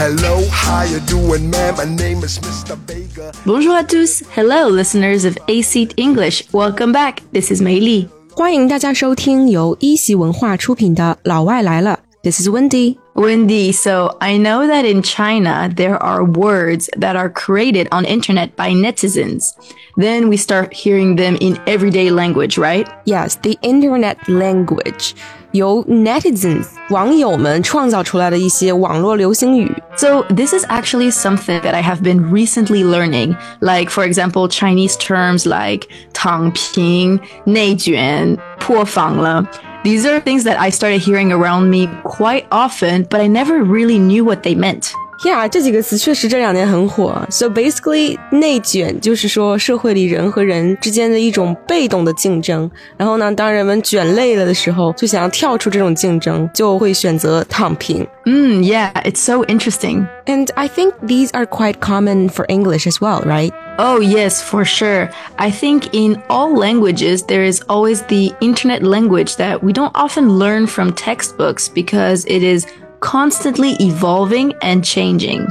[0.00, 1.74] Hello, how you doing, man?
[1.74, 2.76] My name is Mr.
[2.86, 3.32] Baker.
[3.44, 4.22] Bonjour à tous.
[4.32, 6.44] Hello, listeners of AC English.
[6.52, 7.20] Welcome back.
[7.32, 8.06] This is Mei Li.
[8.30, 11.98] 欢迎大家收听由一席文化出品的《老外来了》。
[12.22, 12.96] This is Wendi.
[13.14, 18.50] Wendi, so I know that in China there are words that are created on internet
[18.54, 19.50] by netizens.
[19.96, 22.86] Then we start hearing them in everyday language, right?
[23.04, 25.16] Yes, the internet language.
[25.57, 29.71] 由 netizens 网友们创造出来的一些网络流行语。
[29.95, 33.35] So this is actually something that I have been recently learning.
[33.59, 39.45] Like, for example, Chinese terms like 躺平,内卷,破防了.
[39.83, 43.99] These are things that I started hearing around me quite often, but I never really
[43.99, 44.91] knew what they meant.
[45.23, 47.25] Yeah，这几个词确实这两年很火。
[47.29, 52.69] So basically，内卷就是说社会里人和人之间的一种被动的竞争。
[52.97, 58.05] 然后呢，当人们卷累了的时候，就想要跳出这种竞争，就会选择躺平。
[58.25, 60.05] Mm, yeah, it's so interesting.
[60.25, 63.53] And I think these are quite common for English as well, right?
[63.77, 65.09] Oh, yes, for sure.
[65.37, 70.37] I think in all languages, there is always the internet language that we don't often
[70.37, 72.65] learn from textbooks because it is
[72.99, 75.45] constantly evolving and changing.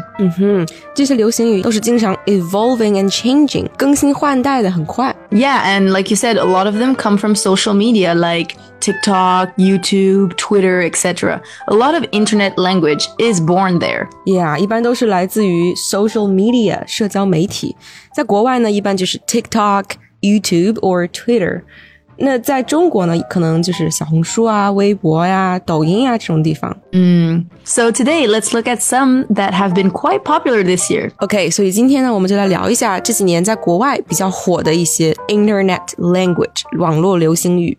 [0.95, 5.15] 这些流行语都是经常 evolving and changing，更新换代的很快。
[5.31, 9.55] Yeah, and like you said, a lot of them come from social media like TikTok,
[9.57, 11.43] YouTube, Twitter, etc.
[11.67, 14.09] A lot of internet language is born there.
[14.25, 17.77] Yeah，一般都是来自于 social media 社交媒体，
[18.15, 21.63] 在国外呢，一般就是 TikTok、YouTube or Twitter。
[22.20, 26.76] 那在中国呢，可能就是小红书啊、微博呀、抖音呀这种地方。
[26.92, 31.12] 嗯，So today let's look at some that have been quite popular this year.
[31.18, 37.78] OK，所以今天呢，我们就来聊一下这几年在国外比较火的一些 Internet language 网络流行语。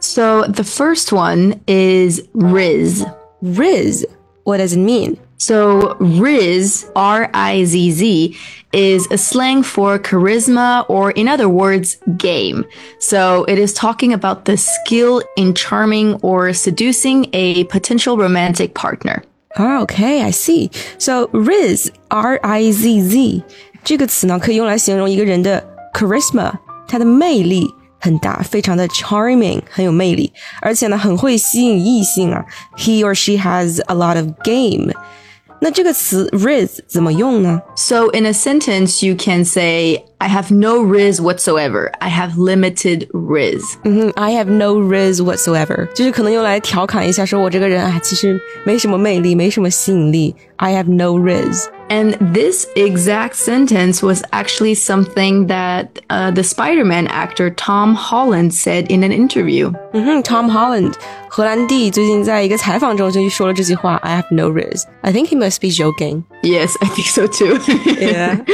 [0.00, 3.04] So the first one is Rizz.
[3.42, 4.04] Rizz,
[4.44, 5.16] what does it mean?
[5.38, 8.36] So Rizz, R I Z Z,
[8.72, 12.64] is a slang for charisma or, in other words, game.
[12.98, 19.22] So it is talking about the skill in charming or seducing a potential romantic partner.
[19.56, 20.70] Oh, okay, I see.
[20.98, 23.42] So Rizz, R I Z Z
[23.84, 26.52] 这个词呢，可以用来形容一个人的 charisma，
[26.88, 27.66] 他的魅力
[28.00, 32.44] 很大，非常的 charming，很有魅力，而且呢，很会吸引异性啊。
[32.76, 34.92] He or she has a lot of game。
[35.60, 41.90] 那这个词 rizz 怎么用呢？So in a sentence, you can say I have no rizz whatsoever.
[41.98, 43.62] I have limited rizz.
[43.82, 43.84] Mm-hmm.
[43.84, 50.34] 嗯哼，I have no rizz whatsoever，就是可能用来调侃一下，说我这个人啊，其实没什么魅力，没什么吸引力。
[50.56, 51.66] I have no rizz。
[51.90, 58.90] and this exact sentence was actually something that uh, the Spider Man actor Tom Holland said
[58.90, 59.70] in an interview.
[59.92, 60.96] Mm-hmm, Tom Holland.
[64.02, 64.86] I have no rizz.
[65.02, 67.58] I think he must be joking." Yes, I think so too.
[68.00, 68.44] yeah.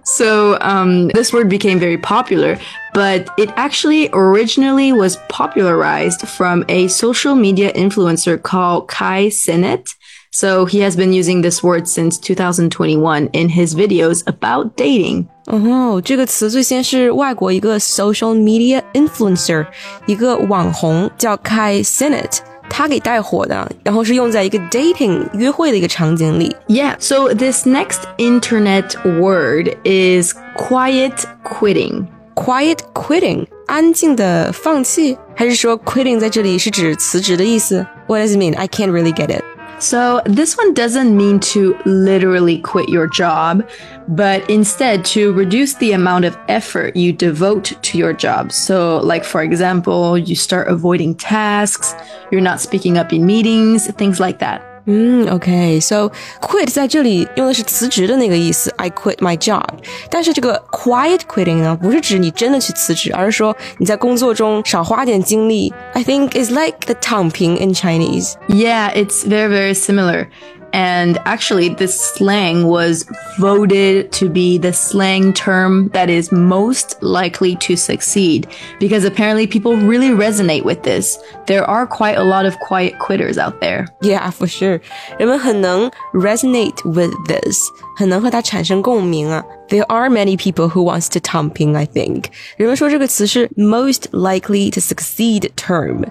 [0.04, 2.58] so um, this word became very popular,
[2.94, 9.94] but it actually originally was popularized from a social media influencer called Kai Cenat.
[10.36, 15.26] So he has been using this word since 2021 in his videos about dating.
[15.46, 15.54] Uh-huh.
[15.56, 19.64] 嗯哼，这个词最先是外国一个 social media influencer，
[20.06, 22.38] 一个网红叫 Kai Cenat。
[22.68, 26.56] 他给带火的，然后是用在一个 dating 约会的一个场景里。
[26.66, 32.06] Yeah, so this next internet word is quiet quitting.
[32.34, 38.56] Quiet quitting，安静的放弃，还是说 quitting 在这里是指辞职的意思？What does it mean?
[38.56, 39.44] I can't really get it.
[39.84, 43.68] So this one doesn't mean to literally quit your job,
[44.08, 48.50] but instead to reduce the amount of effort you devote to your job.
[48.50, 51.94] So like for example, you start avoiding tasks,
[52.32, 54.73] you're not speaking up in meetings, things like that.
[54.85, 59.63] 嗯，OK，so、quit 在这里用的是辞职的那个意思，I quit my job。
[60.09, 65.71] 但是这个 quiet quitting 呢，不是指你真的去辞职，而是说你在工作中少花点精力。
[65.93, 68.33] I think it's like the 躺平 in Chinese。
[68.47, 70.27] Yeah, it's very, very similar.
[70.73, 77.55] And actually, this slang was voted to be the slang term that is most likely
[77.57, 78.47] to succeed
[78.79, 81.17] because apparently people really resonate with this.
[81.47, 83.87] There are quite a lot of quiet quitters out there.
[84.01, 84.79] Yeah, for sure.
[85.17, 87.57] 人们很能 resonate with this，
[87.96, 89.44] 很能和它产生共鸣啊。
[89.68, 92.24] There are many people who wants to thumping, I think.
[92.56, 96.04] 人们说这个词是 most likely to succeed term。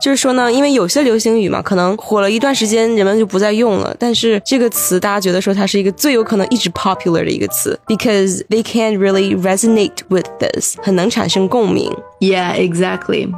[0.00, 3.94] 就是说呢，因为有些流行语嘛，可能火了一段时间，人们就不再用了。
[4.00, 11.88] 但是这个词，大家觉得说它是一个最有可能一直 popular 的一个词，because they can really resonate with this，很能产生共鸣。
[12.18, 13.32] Yeah, exactly.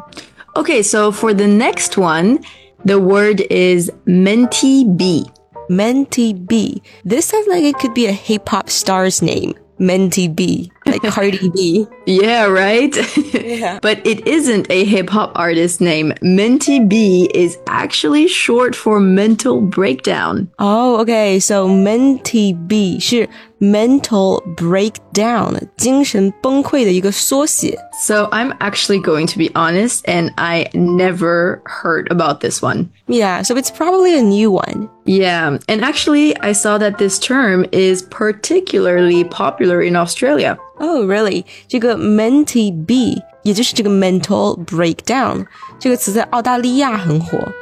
[0.55, 2.39] Okay, so for the next one,
[2.87, 5.27] the word is menty b.
[5.69, 6.83] Menty B.
[7.05, 9.55] This sounds like it could be a hip hop star's name.
[9.81, 11.87] Menty B, like Cardi B.
[12.07, 12.95] Yeah, right?
[13.35, 13.79] Yeah.
[13.83, 16.13] but it isn't a hip hop artist name.
[16.23, 20.51] Menty B is actually short for mental breakdown.
[20.59, 21.41] Oh, okay.
[21.41, 23.29] So Menty B 是
[23.71, 27.79] mental breakdown，精神崩溃的一个缩写。
[28.07, 32.89] So I'm actually going to be honest, and I never heard about this one.
[33.07, 34.89] Yeah, so it's probably a new one.
[35.05, 40.59] Yeah, and actually, I saw that this term is particularly popular in Australia.
[40.79, 41.45] Oh, really？
[41.69, 45.47] 这个 menty B，也就是这个 mental breakdown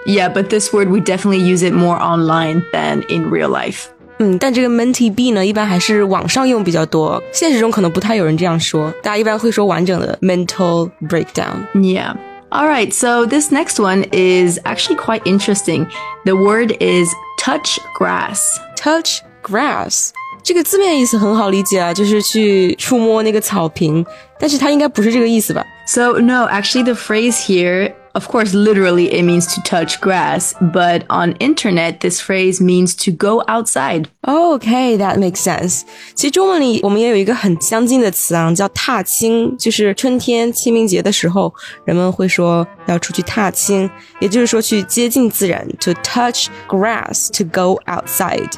[0.06, 3.88] Yeah, but this word we definitely use it more online than in real life.
[4.22, 11.66] 嗯，但这个 Menty B 呢，一般还是网上用比较多，现实中可能不太有人这样说，大家一般会说完整的 mental breakdown。
[11.74, 12.14] Yeah.
[12.50, 15.88] All right, so this next one is actually quite interesting.
[16.24, 18.60] The word is touch grass.
[18.76, 20.10] Touch grass.
[20.44, 24.06] 这个字面意思很好理解啊，就是去触摸那个草坪，
[24.38, 31.33] 但是它应该不是这个意思吧？So no, actually the phrase here of course, literally it means to touch grass, but on
[31.39, 34.09] internet, this phrase means to go outside.
[34.25, 35.83] Okay, that makes sense.
[36.15, 41.53] 其实中文里我们也有一个很相近的词啊，叫踏青，就是春天清明节的时候，
[41.85, 43.89] 人们会说要出去踏青，
[44.19, 48.51] 也就是说去接近自然，to touch grass, to go outside。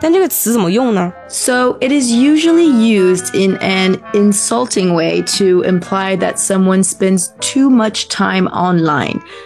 [0.00, 1.12] 但这个词怎么用呢？
[1.28, 7.68] So, it is usually used in an insulting way to imply that someone spends too
[7.68, 8.93] much time online.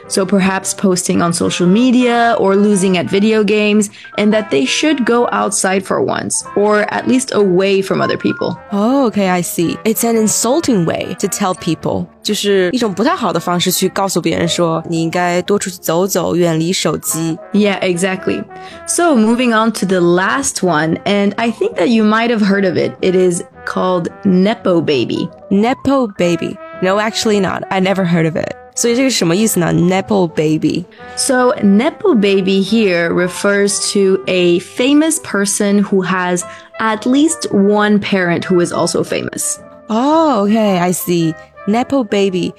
[0.09, 5.05] So, perhaps posting on social media or losing at video games, and that they should
[5.05, 8.56] go outside for once, or at least away from other people.
[8.73, 9.77] Oh, okay, I see.
[9.85, 17.39] It's an insulting way to tell people，就是一种不太好的方式去告诉别人说你应该多出去走走，远离手机。
[17.53, 18.45] Yeah, exactly.
[18.87, 22.65] So, moving on to the last one, and I think that you might have heard
[22.65, 22.93] of it.
[23.01, 25.29] It is called Nepo Baby.
[25.51, 26.56] Nepo baby.
[26.83, 27.62] No, actually not.
[27.71, 28.55] I never heard of it.
[28.79, 29.73] 所以这个什么意思呢？
[29.73, 30.85] Nepo baby.
[31.17, 36.43] So, Nepo Baby here refers to a famous person who has
[36.81, 39.61] at least one parent who is also famous.
[39.89, 41.35] Oh, okay, I see.
[41.69, 42.53] Nepo baby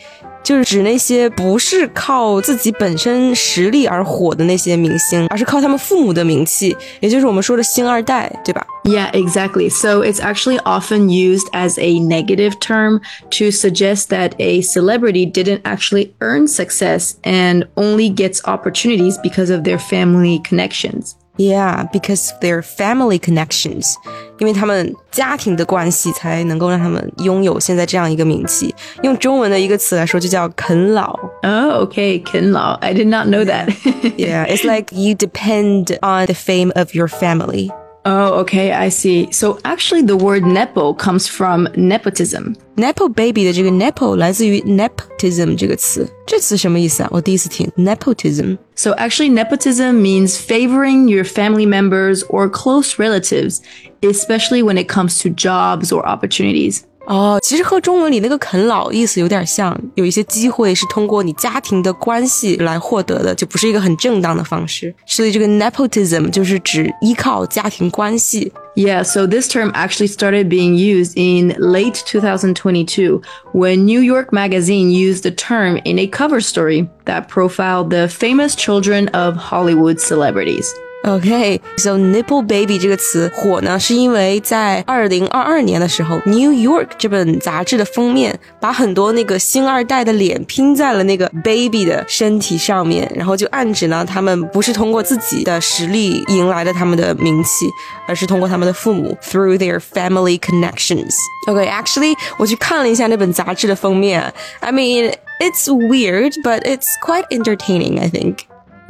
[0.44, 8.66] 就是指那些不是靠自己本身实力而火的那些明星，而是靠他们父母的名气，也就是我们说的星二代，对吧？
[8.84, 9.70] Yeah, exactly.
[9.72, 13.02] So it's actually often used as a negative term
[13.32, 19.64] to suggest that a celebrity didn't actually earn success and only gets opportunities because of
[19.64, 21.16] their family connections.
[21.40, 23.96] Yeah, because of their family connections，
[24.38, 28.74] 因为他们家庭的关系才能够让他们拥有现在这样一个名气。
[29.04, 31.12] 用中文的一个词来说，就叫啃老。
[31.44, 32.78] Oh, okay, Kinlaw.
[32.80, 33.68] I did not know that.
[34.16, 37.70] Yeah, it's like you depend on the fame of your family.
[38.06, 39.32] oh, okay, I see.
[39.32, 42.56] So actually, the word nepo comes from nepotism.
[42.78, 47.10] Nepo baby 的这个 nepo 来自于 nepotism 这个词，这词什么意思啊？
[47.12, 48.58] 我第一次听 nepotism。
[48.76, 53.62] So actually, nepotism means favoring your family members or close relatives,
[54.02, 56.82] especially when it comes to jobs or opportunities.
[57.10, 64.92] 哦，其实和中文里那个啃老意思有点像，有一些机会是通过你家庭的关系来获得的，就不是一个很正当的方式。
[65.06, 68.52] 所以这个 nepotism 就是指依靠家庭关系。
[68.76, 73.22] Yeah, so this term actually started being used in late 2022
[73.54, 78.56] when New York Magazine used the term in a cover story that profiled the famous
[78.56, 80.66] children of Hollywood celebrities.
[81.03, 97.67] OK，so、okay, nepo baby 这个词火呢，是因为在二零二二年的时候，《New York》这本杂志的封面把很多那个星二代的脸拼在了那个 baby 的身体上面，然后就暗指呢，他们不是通过自己的实力迎来的他们的名气，
[98.07, 101.15] 而是通过他们的父母 through their family connections。
[101.49, 104.23] OK，actually，、okay, 我去看了一下那本杂志的封面
[104.61, 108.41] ，I mean，it's weird，but it's quite entertaining，I think。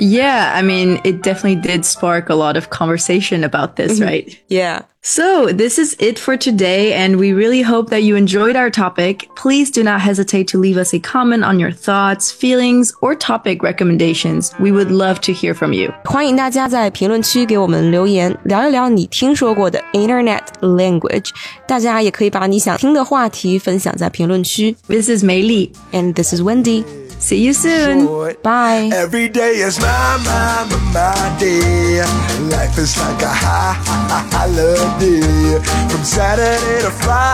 [0.00, 4.08] yeah, I mean, it definitely did spark a lot of conversation about this, mm-hmm.
[4.08, 4.40] right?
[4.48, 4.82] Yeah.
[5.02, 9.28] So, this is it for today, and we really hope that you enjoyed our topic.
[9.34, 13.62] Please do not hesitate to leave us a comment on your thoughts, feelings, or topic
[13.62, 14.52] recommendations.
[14.60, 15.90] We would love to hear from you.
[16.04, 20.42] 欢迎大家在评论区给我们留言，聊一聊你听说过的 Internet
[24.86, 26.84] This is Mei Li, and this is Wendi.
[27.30, 28.10] See you soon.
[28.42, 28.90] Bye.
[28.92, 32.02] Every day is my, my, my, my day.
[32.50, 33.78] Life is like a high,
[34.34, 35.62] holiday.
[35.86, 37.30] From Saturday to Friday.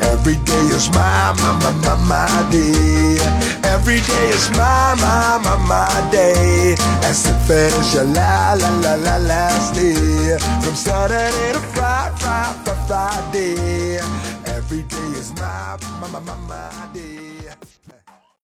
[0.00, 3.20] Every day is my, my, my, my, my day.
[3.68, 6.76] Every day is my, my, my, my day.
[7.04, 7.28] as
[7.92, 10.38] your la la la la last day.
[10.64, 14.00] From Saturday to Friday, Friday, Friday.
[14.46, 17.29] Every day is my, my, my, my, my day.